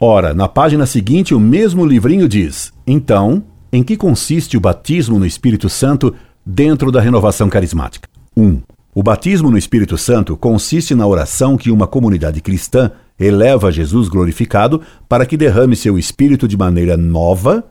Ora, 0.04 0.35
na 0.35 0.49
página 0.49 0.85
seguinte, 0.85 1.32
o 1.32 1.38
mesmo 1.38 1.87
livrinho 1.87 2.28
diz: 2.28 2.73
Então, 2.85 3.40
em 3.73 3.85
que 3.85 3.97
consiste 3.97 4.56
o 4.56 4.61
batismo 4.61 5.16
no 5.16 5.25
Espírito 5.25 5.68
Santo 5.68 6.12
dentro 6.44 6.90
da 6.90 7.00
renovação 7.00 7.49
carismática? 7.49 8.09
1. 8.37 8.42
Um, 8.42 8.61
o 8.92 9.00
batismo 9.00 9.49
no 9.49 9.56
Espírito 9.56 9.97
Santo 9.97 10.37
consiste 10.37 10.92
na 10.92 11.06
oração 11.06 11.56
que 11.56 11.71
uma 11.71 11.87
comunidade 11.87 12.40
cristã 12.40 12.90
eleva 13.16 13.68
a 13.68 13.71
Jesus 13.71 14.09
glorificado 14.09 14.80
para 15.09 15.25
que 15.25 15.37
derrame 15.37 15.76
seu 15.76 15.97
espírito 15.97 16.49
de 16.49 16.56
maneira 16.56 16.97
nova 16.97 17.62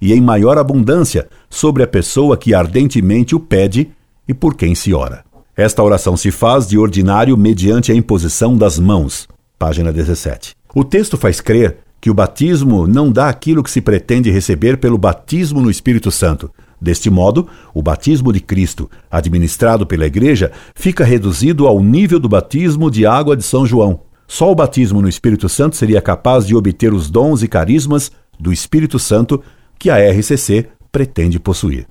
e 0.00 0.12
em 0.12 0.20
maior 0.20 0.58
abundância 0.58 1.28
sobre 1.50 1.82
a 1.82 1.88
pessoa 1.88 2.36
que 2.36 2.54
ardentemente 2.54 3.34
o 3.34 3.40
pede 3.40 3.90
e 4.28 4.32
por 4.32 4.54
quem 4.54 4.76
se 4.76 4.94
ora. 4.94 5.24
Esta 5.56 5.82
oração 5.82 6.16
se 6.16 6.30
faz 6.30 6.68
de 6.68 6.78
ordinário 6.78 7.36
mediante 7.36 7.90
a 7.90 7.96
imposição 7.96 8.56
das 8.56 8.78
mãos. 8.78 9.26
Página 9.58 9.92
17. 9.92 10.59
O 10.74 10.84
texto 10.84 11.16
faz 11.16 11.40
crer 11.40 11.78
que 12.00 12.10
o 12.10 12.14
batismo 12.14 12.86
não 12.86 13.10
dá 13.10 13.28
aquilo 13.28 13.62
que 13.62 13.70
se 13.70 13.80
pretende 13.80 14.30
receber 14.30 14.78
pelo 14.78 14.96
batismo 14.96 15.60
no 15.60 15.70
Espírito 15.70 16.10
Santo. 16.10 16.50
Deste 16.80 17.10
modo, 17.10 17.46
o 17.74 17.82
batismo 17.82 18.32
de 18.32 18.40
Cristo, 18.40 18.88
administrado 19.10 19.86
pela 19.86 20.06
Igreja, 20.06 20.50
fica 20.74 21.04
reduzido 21.04 21.66
ao 21.66 21.82
nível 21.82 22.18
do 22.18 22.28
batismo 22.28 22.90
de 22.90 23.04
água 23.04 23.36
de 23.36 23.42
São 23.42 23.66
João. 23.66 24.00
Só 24.26 24.50
o 24.50 24.54
batismo 24.54 25.02
no 25.02 25.08
Espírito 25.08 25.48
Santo 25.48 25.76
seria 25.76 26.00
capaz 26.00 26.46
de 26.46 26.54
obter 26.54 26.94
os 26.94 27.10
dons 27.10 27.42
e 27.42 27.48
carismas 27.48 28.12
do 28.38 28.52
Espírito 28.52 28.98
Santo 28.98 29.42
que 29.78 29.90
a 29.90 29.98
RCC 29.98 30.68
pretende 30.90 31.38
possuir. 31.38 31.86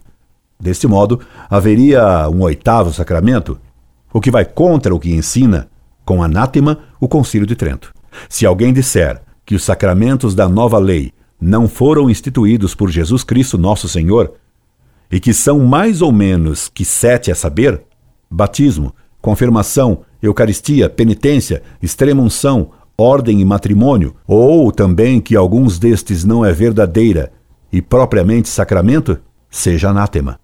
Deste 0.59 0.87
modo, 0.87 1.19
haveria 1.49 2.27
um 2.29 2.41
oitavo 2.41 2.91
sacramento, 2.93 3.59
o 4.11 4.19
que 4.19 4.31
vai 4.31 4.45
contra 4.45 4.95
o 4.95 4.99
que 4.99 5.13
ensina, 5.13 5.69
com 6.03 6.23
anátema, 6.23 6.79
o 6.99 7.07
Concílio 7.07 7.45
de 7.45 7.55
Trento. 7.55 7.98
Se 8.27 8.45
alguém 8.45 8.73
disser 8.73 9.21
que 9.45 9.55
os 9.55 9.63
sacramentos 9.63 10.35
da 10.35 10.49
nova 10.49 10.77
lei 10.77 11.13
não 11.39 11.67
foram 11.67 12.09
instituídos 12.09 12.75
por 12.75 12.89
Jesus 12.89 13.23
Cristo, 13.23 13.57
nosso 13.57 13.87
Senhor, 13.87 14.33
e 15.11 15.19
que 15.19 15.33
são 15.33 15.59
mais 15.59 16.01
ou 16.01 16.11
menos 16.11 16.67
que 16.67 16.83
sete 16.83 17.31
a 17.31 17.35
saber: 17.35 17.81
batismo, 18.29 18.93
confirmação, 19.21 20.01
Eucaristia, 20.21 20.89
penitência, 20.89 21.63
extrema-unção, 21.81 22.71
ordem 22.97 23.39
e 23.39 23.45
matrimônio, 23.45 24.15
ou 24.27 24.69
também 24.71 25.21
que 25.21 25.35
alguns 25.35 25.79
destes 25.79 26.25
não 26.25 26.43
é 26.43 26.51
verdadeira 26.51 27.31
e 27.71 27.81
propriamente 27.81 28.49
sacramento, 28.49 29.17
seja 29.49 29.89
anátema. 29.89 30.39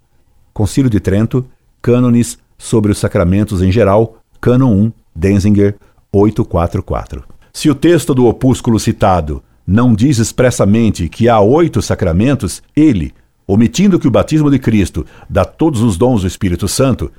Concílio 0.53 0.89
de 0.89 1.01
Trento, 1.01 1.46
Cânones 1.82 2.39
sobre 2.58 2.91
os 2.91 2.98
sacramentos 2.98 3.62
em 3.62 3.72
geral, 3.72 4.17
Cânon 4.39 4.72
1, 4.72 4.94
Denzinger 5.13 5.75
844. 6.12 7.35
Se 7.55 7.69
o 7.69 7.74
texto 7.74 8.13
do 8.13 8.25
opúsculo 8.25 8.77
citado 8.77 9.41
não 9.65 9.95
diz 9.95 10.17
expressamente 10.17 11.07
que 11.07 11.29
há 11.29 11.39
oito 11.39 11.81
sacramentos, 11.81 12.62
ele, 12.75 13.13
omitindo 13.47 13.97
que 13.97 14.09
o 14.09 14.12
batismo 14.12 14.51
de 14.51 14.59
Cristo 14.59 15.05
dá 15.29 15.45
todos 15.45 15.81
os 15.81 15.95
dons 15.95 16.24
do 16.24 16.27
Espírito 16.27 16.67
Santo, 16.67 17.09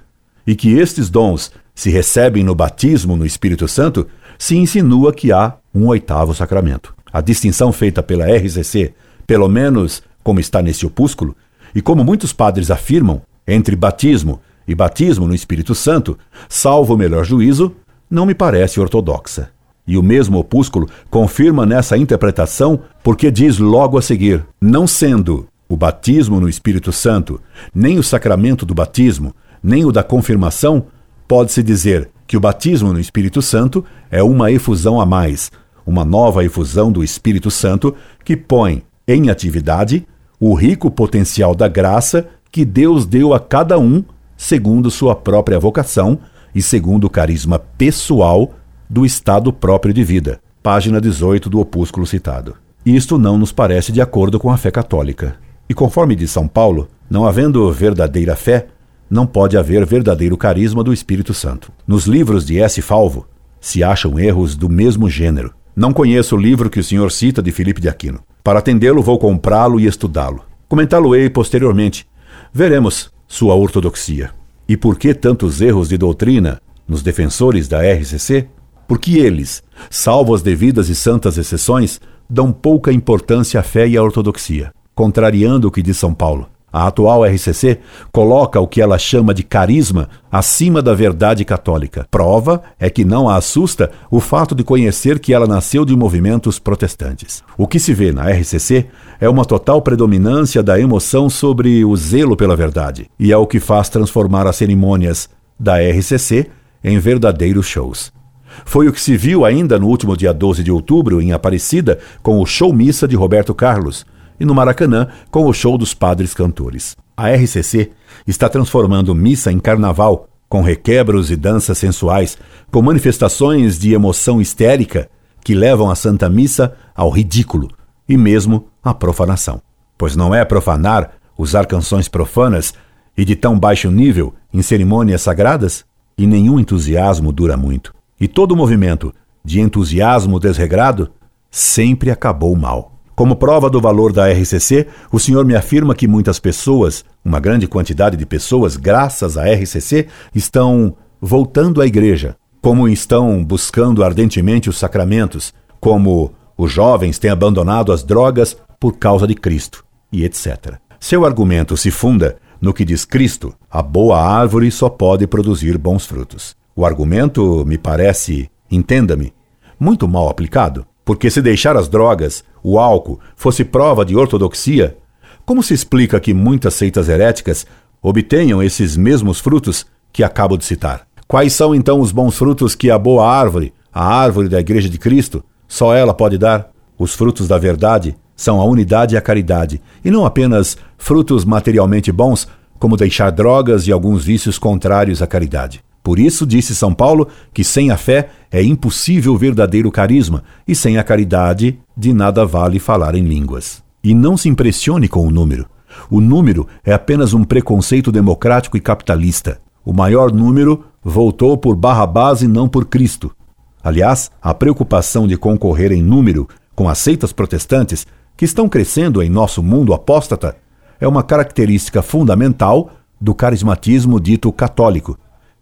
e 0.47 0.55
que 0.55 0.75
estes 0.75 1.09
dons 1.09 1.51
se 1.75 1.89
recebem 1.89 2.45
no 2.45 2.55
batismo 2.55 3.17
no 3.17 3.25
Espírito 3.25 3.67
Santo, 3.67 4.07
se 4.39 4.55
insinua 4.59 5.11
que 5.11 5.33
há 5.33 5.55
um 5.75 5.87
oitavo 5.87 6.35
sacramento. 6.35 6.95
A 7.11 7.23
distinção 7.23 7.73
feita 7.73 8.03
pela 8.03 8.27
RCC, 8.27 8.93
pelo 9.27 9.49
menos 9.49 10.03
como 10.23 10.39
está 10.39 10.61
nesse 10.61 10.85
opúsculo, 10.85 11.35
e 11.75 11.81
como 11.81 12.05
muitos 12.05 12.35
padres 12.35 12.71
afirmam, 12.71 13.23
entre 13.49 13.75
batismo 13.75 14.43
e 14.69 14.75
batismo 14.75 15.27
no 15.27 15.35
Espírito 15.35 15.75
Santo, 15.75 16.19
salvo 16.47 16.93
o 16.93 16.99
melhor 16.99 17.25
juízo, 17.25 17.75
não 18.11 18.27
me 18.27 18.35
parece 18.35 18.79
ortodoxa. 18.79 19.56
E 19.87 19.97
o 19.97 20.03
mesmo 20.03 20.39
opúsculo 20.39 20.89
confirma 21.09 21.65
nessa 21.65 21.97
interpretação 21.97 22.81
porque 23.03 23.31
diz 23.31 23.59
logo 23.59 23.97
a 23.97 24.03
seguir: 24.03 24.45
não 24.61 24.87
sendo 24.87 25.47
o 25.69 25.77
batismo 25.77 26.41
no 26.41 26.49
Espírito 26.49 26.93
Santo, 26.93 27.41
nem 27.75 27.99
o 27.99 28.03
sacramento 28.03 28.67
do 28.67 28.75
batismo, 28.75 29.35
nem 29.63 29.85
o 29.85 29.93
da 29.93 30.03
confirmação, 30.03 30.87
pode-se 31.27 31.63
dizer 31.63 32.09
que 32.27 32.37
o 32.37 32.41
batismo 32.41 32.93
no 32.93 33.01
Espírito 33.01 33.41
Santo 33.41 33.85
é 34.11 34.23
uma 34.23 34.51
efusão 34.51 35.01
a 35.01 35.07
mais, 35.07 35.51
uma 35.87 36.05
nova 36.05 36.45
efusão 36.45 36.91
do 36.91 37.05
Espírito 37.05 37.51
Santo 37.51 37.95
que 38.25 38.37
põe 38.37 38.83
em 39.07 39.31
atividade 39.31 40.07
o 40.39 40.55
rico 40.55 40.91
potencial 40.91 41.55
da 41.55 41.69
graça 41.69 42.29
que 42.51 42.65
Deus 42.65 43.07
deu 43.07 43.33
a 43.33 43.41
cada 43.41 43.79
um 43.79 44.05
segundo 44.37 44.91
sua 44.91 45.15
própria 45.15 45.59
vocação 45.59 46.19
e 46.55 46.61
segundo 46.61 47.05
o 47.05 47.11
carisma 47.11 47.59
pessoal 47.59 48.53
do 48.89 49.05
estado 49.05 49.53
próprio 49.53 49.93
de 49.93 50.05
vida, 50.05 50.41
página 50.63 51.01
18 51.01 51.51
do 51.51 51.61
opúsculo 51.61 52.07
citado. 52.07 52.57
Isto 52.85 53.19
não 53.19 53.37
nos 53.37 53.51
parece 53.51 53.91
de 53.91 54.01
acordo 54.01 54.39
com 54.39 54.51
a 54.51 54.57
fé 54.57 54.71
católica. 54.71 55.37
E 55.69 55.75
conforme 55.75 56.15
diz 56.15 56.31
São 56.31 56.47
Paulo, 56.47 56.89
não 57.11 57.27
havendo 57.27 57.71
verdadeira 57.73 58.37
fé, 58.37 58.69
não 59.11 59.27
pode 59.27 59.57
haver 59.57 59.85
verdadeiro 59.85 60.37
carisma 60.37 60.83
do 60.85 60.93
Espírito 60.93 61.35
Santo. 61.35 61.73
Nos 61.87 62.07
livros 62.07 62.45
de 62.45 62.61
S. 62.61 62.81
Falvo 62.83 63.27
se 63.61 63.83
acham 63.83 64.19
erros 64.19 64.55
do 64.55 64.69
mesmo 64.69 65.09
gênero. 65.11 65.53
Não 65.75 65.93
conheço 65.93 66.37
o 66.37 66.39
livro 66.39 66.71
que 66.71 66.81
o 66.81 66.85
senhor 66.85 67.11
cita 67.11 67.43
de 67.43 67.51
Filipe 67.51 67.81
de 67.81 67.89
Aquino. 67.89 68.21
Para 68.43 68.61
atendê-lo, 68.61 69.03
vou 69.03 69.19
comprá-lo 69.19 69.81
e 69.81 69.87
estudá-lo. 69.87 70.45
Comentá-lo-ei 70.69 71.29
posteriormente. 71.29 72.07
Veremos 72.53 73.11
sua 73.27 73.55
ortodoxia. 73.55 74.31
E 74.69 74.77
por 74.77 74.97
que 74.97 75.13
tantos 75.15 75.61
erros 75.61 75.89
de 75.89 75.99
doutrina 75.99 76.61
nos 76.87 77.03
defensores 77.03 77.69
da 77.69 77.83
RCC? 77.83 78.49
Porque 78.87 79.19
eles, 79.19 79.63
salvo 79.91 80.35
as 80.35 80.43
devidas 80.43 80.89
e 80.89 80.95
santas 80.95 81.39
exceções, 81.39 82.01
dão 82.29 82.53
pouca 82.53 82.93
importância 82.93 83.61
à 83.61 83.63
fé 83.63 83.87
e 83.87 83.97
à 83.97 84.03
ortodoxia, 84.03 84.73
contrariando 84.95 85.69
o 85.69 85.71
que 85.71 85.83
diz 85.83 85.97
São 85.97 86.13
Paulo. 86.13 86.49
A 86.73 86.89
atual 86.89 87.25
RCC 87.25 87.79
coloca 88.13 88.61
o 88.61 88.67
que 88.67 88.83
ela 88.83 88.99
chama 88.99 89.33
de 89.33 89.43
carisma 89.43 90.11
acima 90.31 90.83
da 90.83 90.93
verdade 90.93 91.43
católica. 91.43 92.07
Prova 92.11 92.63
é 92.79 92.91
que 92.91 93.03
não 93.03 93.31
a 93.31 93.37
assusta 93.37 93.91
o 94.11 94.21
fato 94.21 94.55
de 94.55 94.63
conhecer 94.63 95.19
que 95.19 95.33
ela 95.33 95.47
nasceu 95.47 95.87
de 95.87 95.97
movimentos 95.97 96.59
protestantes. 96.59 97.43
O 97.57 97.67
que 97.67 97.81
se 97.81 97.95
vê 97.95 98.13
na 98.13 98.29
RCC 98.31 98.89
é 99.19 99.27
uma 99.27 99.47
total 99.47 99.81
predominância 99.81 100.63
da 100.63 100.79
emoção 100.79 101.31
sobre 101.31 101.83
o 101.83 101.97
zelo 101.97 102.37
pela 102.37 102.55
verdade, 102.55 103.09
e 103.19 103.33
é 103.33 103.37
o 103.39 103.47
que 103.47 103.59
faz 103.59 103.89
transformar 103.89 104.47
as 104.47 104.57
cerimônias 104.57 105.31
da 105.59 105.79
RCC 105.79 106.51
em 106.85 106.99
verdadeiros 106.99 107.67
shows. 107.67 108.16
Foi 108.65 108.89
o 108.89 108.93
que 108.93 109.01
se 109.01 109.17
viu 109.17 109.45
ainda 109.45 109.79
no 109.79 109.87
último 109.87 110.17
dia 110.17 110.33
12 110.33 110.63
de 110.63 110.71
outubro, 110.71 111.21
em 111.21 111.33
Aparecida, 111.33 111.99
com 112.23 112.41
o 112.41 112.47
show 112.47 112.73
missa 112.73 113.07
de 113.07 113.17
Roberto 113.17 113.55
Carlos, 113.55 114.07
e 114.39 114.45
no 114.45 114.55
Maracanã, 114.55 115.09
com 115.31 115.47
o 115.47 115.53
show 115.53 115.79
dos 115.79 115.95
padres 115.95 116.35
cantores. 116.35 116.97
A 117.17 117.31
RCC 117.31 117.91
está 118.27 118.49
transformando 118.49 119.15
missa 119.15 119.51
em 119.51 119.59
carnaval, 119.59 120.29
com 120.49 120.63
requebros 120.63 121.31
e 121.31 121.37
danças 121.37 121.79
sensuais, 121.79 122.37
com 122.71 122.83
manifestações 122.83 123.79
de 123.79 123.93
emoção 123.93 124.41
histérica 124.41 125.09
que 125.43 125.55
levam 125.55 125.91
a 125.91 125.95
Santa 125.95 126.29
Missa 126.29 126.75
ao 126.95 127.11
ridículo 127.11 127.71
e 128.09 128.17
mesmo 128.17 128.69
à 128.83 128.93
profanação. 128.93 129.63
Pois 129.97 130.15
não 130.15 130.35
é 130.35 130.45
profanar 130.45 131.13
usar 131.39 131.67
canções 131.67 132.09
profanas 132.09 132.75
e 133.17 133.25
de 133.25 133.35
tão 133.35 133.59
baixo 133.59 133.91
nível 133.91 134.35
em 134.53 134.63
cerimônias 134.63 135.23
sagradas? 135.23 135.85
E 136.19 136.27
nenhum 136.27 136.59
entusiasmo 136.59 137.31
dura 137.31 137.57
muito. 137.57 137.96
E 138.19 138.27
todo 138.27 138.57
movimento 138.57 139.13
de 139.45 139.61
entusiasmo 139.61 140.41
desregrado 140.41 141.11
sempre 141.51 142.11
acabou 142.11 142.57
mal. 142.57 142.93
Como 143.15 143.37
prova 143.37 143.71
do 143.71 143.81
valor 143.81 144.13
da 144.13 144.31
RCC, 144.31 144.87
o 145.11 145.19
senhor 145.19 145.45
me 145.45 145.55
afirma 145.55 145.95
que 145.95 146.07
muitas 146.07 146.39
pessoas, 146.39 147.05
uma 147.25 147.41
grande 147.41 147.67
quantidade 147.67 148.17
de 148.17 148.27
pessoas, 148.27 148.77
graças 148.77 149.39
à 149.39 149.45
RCC, 149.45 150.07
estão 150.35 150.97
voltando 151.21 151.81
à 151.81 151.87
igreja, 151.87 152.37
como 152.61 152.89
estão 152.89 153.43
buscando 153.43 154.05
ardentemente 154.05 154.69
os 154.69 154.79
sacramentos, 154.79 155.55
como 155.81 156.35
os 156.59 156.71
jovens 156.71 157.19
têm 157.19 157.31
abandonado 157.31 157.93
as 157.93 158.03
drogas 158.03 158.57
por 158.79 158.99
causa 158.99 159.27
de 159.27 159.35
Cristo, 159.35 159.85
e 160.13 160.25
etc. 160.25 160.75
Seu 161.01 161.25
argumento 161.25 161.77
se 161.77 161.91
funda 161.91 162.37
no 162.61 162.75
que 162.75 162.85
diz 162.85 163.05
Cristo: 163.05 163.55
a 163.71 163.83
boa 163.83 164.21
árvore 164.21 164.71
só 164.71 164.89
pode 164.89 165.27
produzir 165.27 165.79
bons 165.79 166.05
frutos. 166.05 166.57
O 166.79 166.85
argumento 166.85 167.65
me 167.65 167.79
parece 167.79 168.51
entenda-me, 168.71 169.33
muito 169.81 170.07
mal 170.07 170.29
aplicado. 170.29 170.87
Porque 171.07 171.31
se 171.31 171.41
deixar 171.41 171.75
as 171.75 171.89
drogas, 171.89 172.45
o 172.63 172.79
álcool, 172.79 173.19
fosse 173.35 173.65
prova 173.65 174.05
de 174.05 174.15
ortodoxia, 174.15 174.99
como 175.47 175.63
se 175.63 175.73
explica 175.73 176.21
que 176.21 176.35
muitas 176.35 176.75
seitas 176.75 177.09
heréticas 177.09 177.65
obtenham 178.03 178.63
esses 178.63 178.97
mesmos 178.97 179.41
frutos 179.41 179.87
que 180.13 180.23
acabo 180.23 180.59
de 180.59 180.65
citar? 180.67 181.07
Quais 181.27 181.55
são 181.55 181.75
então 181.75 182.01
os 182.01 182.13
bons 182.13 182.37
frutos 182.37 182.75
que 182.75 182.91
a 182.91 182.99
boa 182.99 183.27
árvore, 183.27 183.73
a 183.91 184.05
árvore 184.05 184.49
da 184.49 184.61
Igreja 184.61 184.91
de 184.91 184.99
Cristo, 184.99 185.43
só 185.67 185.95
ela 185.95 186.13
pode 186.13 186.37
dar? 186.37 186.71
Os 186.99 187.15
frutos 187.15 187.49
da 187.49 187.57
verdade 187.57 188.17
são 188.35 188.61
a 188.61 188.65
unidade 188.65 189.15
e 189.15 189.19
a 189.19 189.23
caridade, 189.23 189.81
e 190.05 190.11
não 190.11 190.27
apenas 190.27 190.77
frutos 190.99 191.45
materialmente 191.45 192.13
bons, 192.13 192.47
como 192.79 192.97
deixar 192.97 193.31
drogas 193.31 193.87
e 193.87 193.93
alguns 193.93 194.25
vícios 194.25 194.59
contrários 194.59 195.23
à 195.23 195.27
caridade. 195.27 195.86
Por 196.07 196.21
isso, 196.21 196.47
disse 196.47 196.73
São 196.73 196.95
Paulo 196.95 197.27
que 197.53 197.65
sem 197.65 197.91
a 197.91 197.97
fé 197.97 198.29
é 198.49 198.63
impossível 198.63 199.35
o 199.35 199.37
verdadeiro 199.37 199.91
carisma, 199.91 200.45
e 200.65 200.73
sem 200.73 200.99
a 200.99 201.03
caridade, 201.03 201.81
de 201.97 202.13
nada 202.13 202.47
vale 202.47 202.79
falar 202.79 203.17
em 203.17 203.25
línguas. 203.25 203.83
E 204.05 204.15
não 204.15 204.37
se 204.37 204.49
impressione 204.49 205.09
com 205.09 205.27
o 205.27 205.33
número. 205.33 205.67
O 206.09 206.21
número 206.21 206.69
é 206.85 206.93
apenas 206.93 207.35
um 207.35 207.43
preconceito 207.43 208.13
democrático 208.13 208.77
e 208.77 208.81
capitalista. 208.81 209.61
O 209.85 209.93
maior 209.93 210.31
número 210.31 210.85
voltou 211.03 211.59
por 211.59 211.75
Barrabás 211.75 212.41
e 212.41 212.47
não 212.47 212.69
por 212.69 212.85
Cristo. 212.85 213.35
Aliás, 213.83 214.31
a 214.41 214.55
preocupação 214.55 215.27
de 215.27 215.37
concorrer 215.37 215.91
em 215.91 216.05
número 216.05 216.49
com 216.73 216.89
as 216.89 216.99
seitas 216.99 217.33
protestantes, 217.33 218.07
que 218.37 218.45
estão 218.45 218.69
crescendo 218.69 219.21
em 219.25 219.29
nosso 219.29 219.61
mundo 219.61 219.93
apóstata, 219.93 220.57
é 221.01 221.09
uma 221.09 221.25
característica 221.25 222.01
fundamental 222.01 222.93
do 223.21 223.35
carismatismo 223.35 224.21
dito 224.21 224.53
católico 224.53 225.19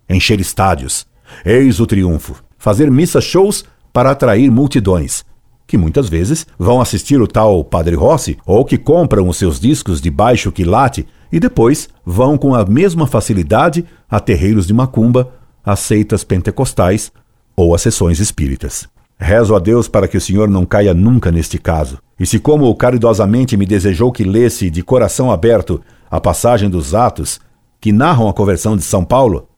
encher 0.09 0.41
estádios. 0.41 1.07
Eis 1.45 1.81
o 1.81 1.87
triunfo. 1.87 2.37
Fazer 2.59 2.91
missa-shows 2.91 3.65
para 3.93 4.11
atrair 4.11 4.51
multidões, 4.51 5.25
que 5.67 5.79
muitas 5.79 6.09
vezes 6.09 6.47
vão 6.59 6.81
assistir 6.81 7.21
o 7.21 7.27
tal 7.27 7.63
Padre 7.65 7.95
Rossi 7.95 8.37
ou 8.45 8.65
que 8.65 8.77
compram 8.77 9.29
os 9.29 9.37
seus 9.37 9.61
discos 9.61 10.01
de 10.01 10.11
baixo 10.11 10.53
quilate 10.53 11.07
e 11.31 11.41
depois 11.41 11.89
vão 12.05 12.37
com 12.37 12.55
a 12.55 12.65
mesma 12.65 13.07
facilidade 13.07 13.85
a 14.09 14.21
terreiros 14.21 14.67
de 14.67 14.75
macumba, 14.75 15.33
a 15.65 15.77
seitas 15.77 16.23
pentecostais 16.25 17.11
ou 17.57 17.75
a 17.75 17.79
sessões 17.79 18.21
espíritas. 18.21 18.89
Rezo 19.19 19.55
a 19.55 19.59
Deus 19.59 19.89
para 19.89 20.09
que 20.09 20.17
o 20.17 20.21
Senhor 20.21 20.49
não 20.49 20.67
caia 20.67 20.93
nunca 20.93 21.31
neste 21.31 21.59
caso. 21.59 21.99
E 22.19 22.27
se, 22.27 22.39
como 22.39 22.75
caridosamente 22.75 23.57
me 23.57 23.65
desejou 23.65 24.13
que 24.13 24.25
lesse 24.25 24.69
de 24.71 24.83
coração 24.83 25.31
aberto 25.31 25.81
a 26.11 26.21
passagem 26.21 26.69
dos 26.69 26.95
Atos 26.95 27.41
que 27.81 27.93
narram 27.93 28.29
a 28.29 28.35
conversão 28.35 28.77
de 28.77 28.83
São 28.83 29.05
Paulo, 29.05 29.49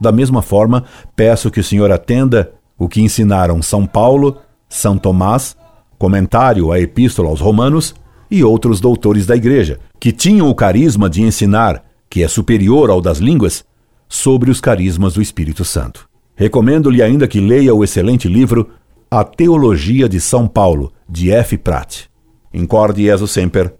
da 0.00 0.10
mesma 0.10 0.40
forma, 0.40 0.84
peço 1.14 1.50
que 1.50 1.60
o 1.60 1.64
Senhor 1.64 1.92
atenda 1.92 2.52
o 2.78 2.88
que 2.88 3.02
ensinaram 3.02 3.60
São 3.60 3.86
Paulo, 3.86 4.38
São 4.68 4.96
Tomás, 4.96 5.54
comentário 5.98 6.72
à 6.72 6.80
Epístola 6.80 7.28
aos 7.28 7.40
Romanos 7.40 7.94
e 8.30 8.42
outros 8.42 8.80
doutores 8.80 9.26
da 9.26 9.36
Igreja, 9.36 9.78
que 10.00 10.10
tinham 10.12 10.48
o 10.48 10.54
carisma 10.54 11.10
de 11.10 11.20
ensinar, 11.20 11.84
que 12.08 12.22
é 12.22 12.28
superior 12.28 12.88
ao 12.88 13.02
das 13.02 13.18
línguas, 13.18 13.64
sobre 14.08 14.50
os 14.50 14.60
carismas 14.60 15.14
do 15.14 15.22
Espírito 15.22 15.64
Santo. 15.64 16.08
Recomendo-lhe 16.34 17.02
ainda 17.02 17.28
que 17.28 17.38
leia 17.38 17.74
o 17.74 17.84
excelente 17.84 18.26
livro 18.26 18.70
A 19.10 19.22
Teologia 19.22 20.08
de 20.08 20.18
São 20.18 20.48
Paulo, 20.48 20.90
de 21.06 21.30
F. 21.30 21.58
Pratt. 21.58 22.04
Incorde 22.52 23.02
Jesus 23.02 23.30
Semper, 23.30 23.74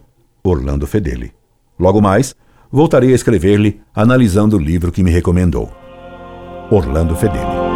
Orlando 0.44 0.86
Fedeli. 0.86 1.32
Logo 1.78 2.02
mais, 2.02 2.36
voltarei 2.70 3.12
a 3.12 3.14
escrever-lhe 3.14 3.80
analisando 3.94 4.56
o 4.56 4.60
livro 4.60 4.92
que 4.92 5.02
me 5.02 5.10
recomendou. 5.10 5.70
Orlando 6.70 7.16
Fedeli. 7.16 7.69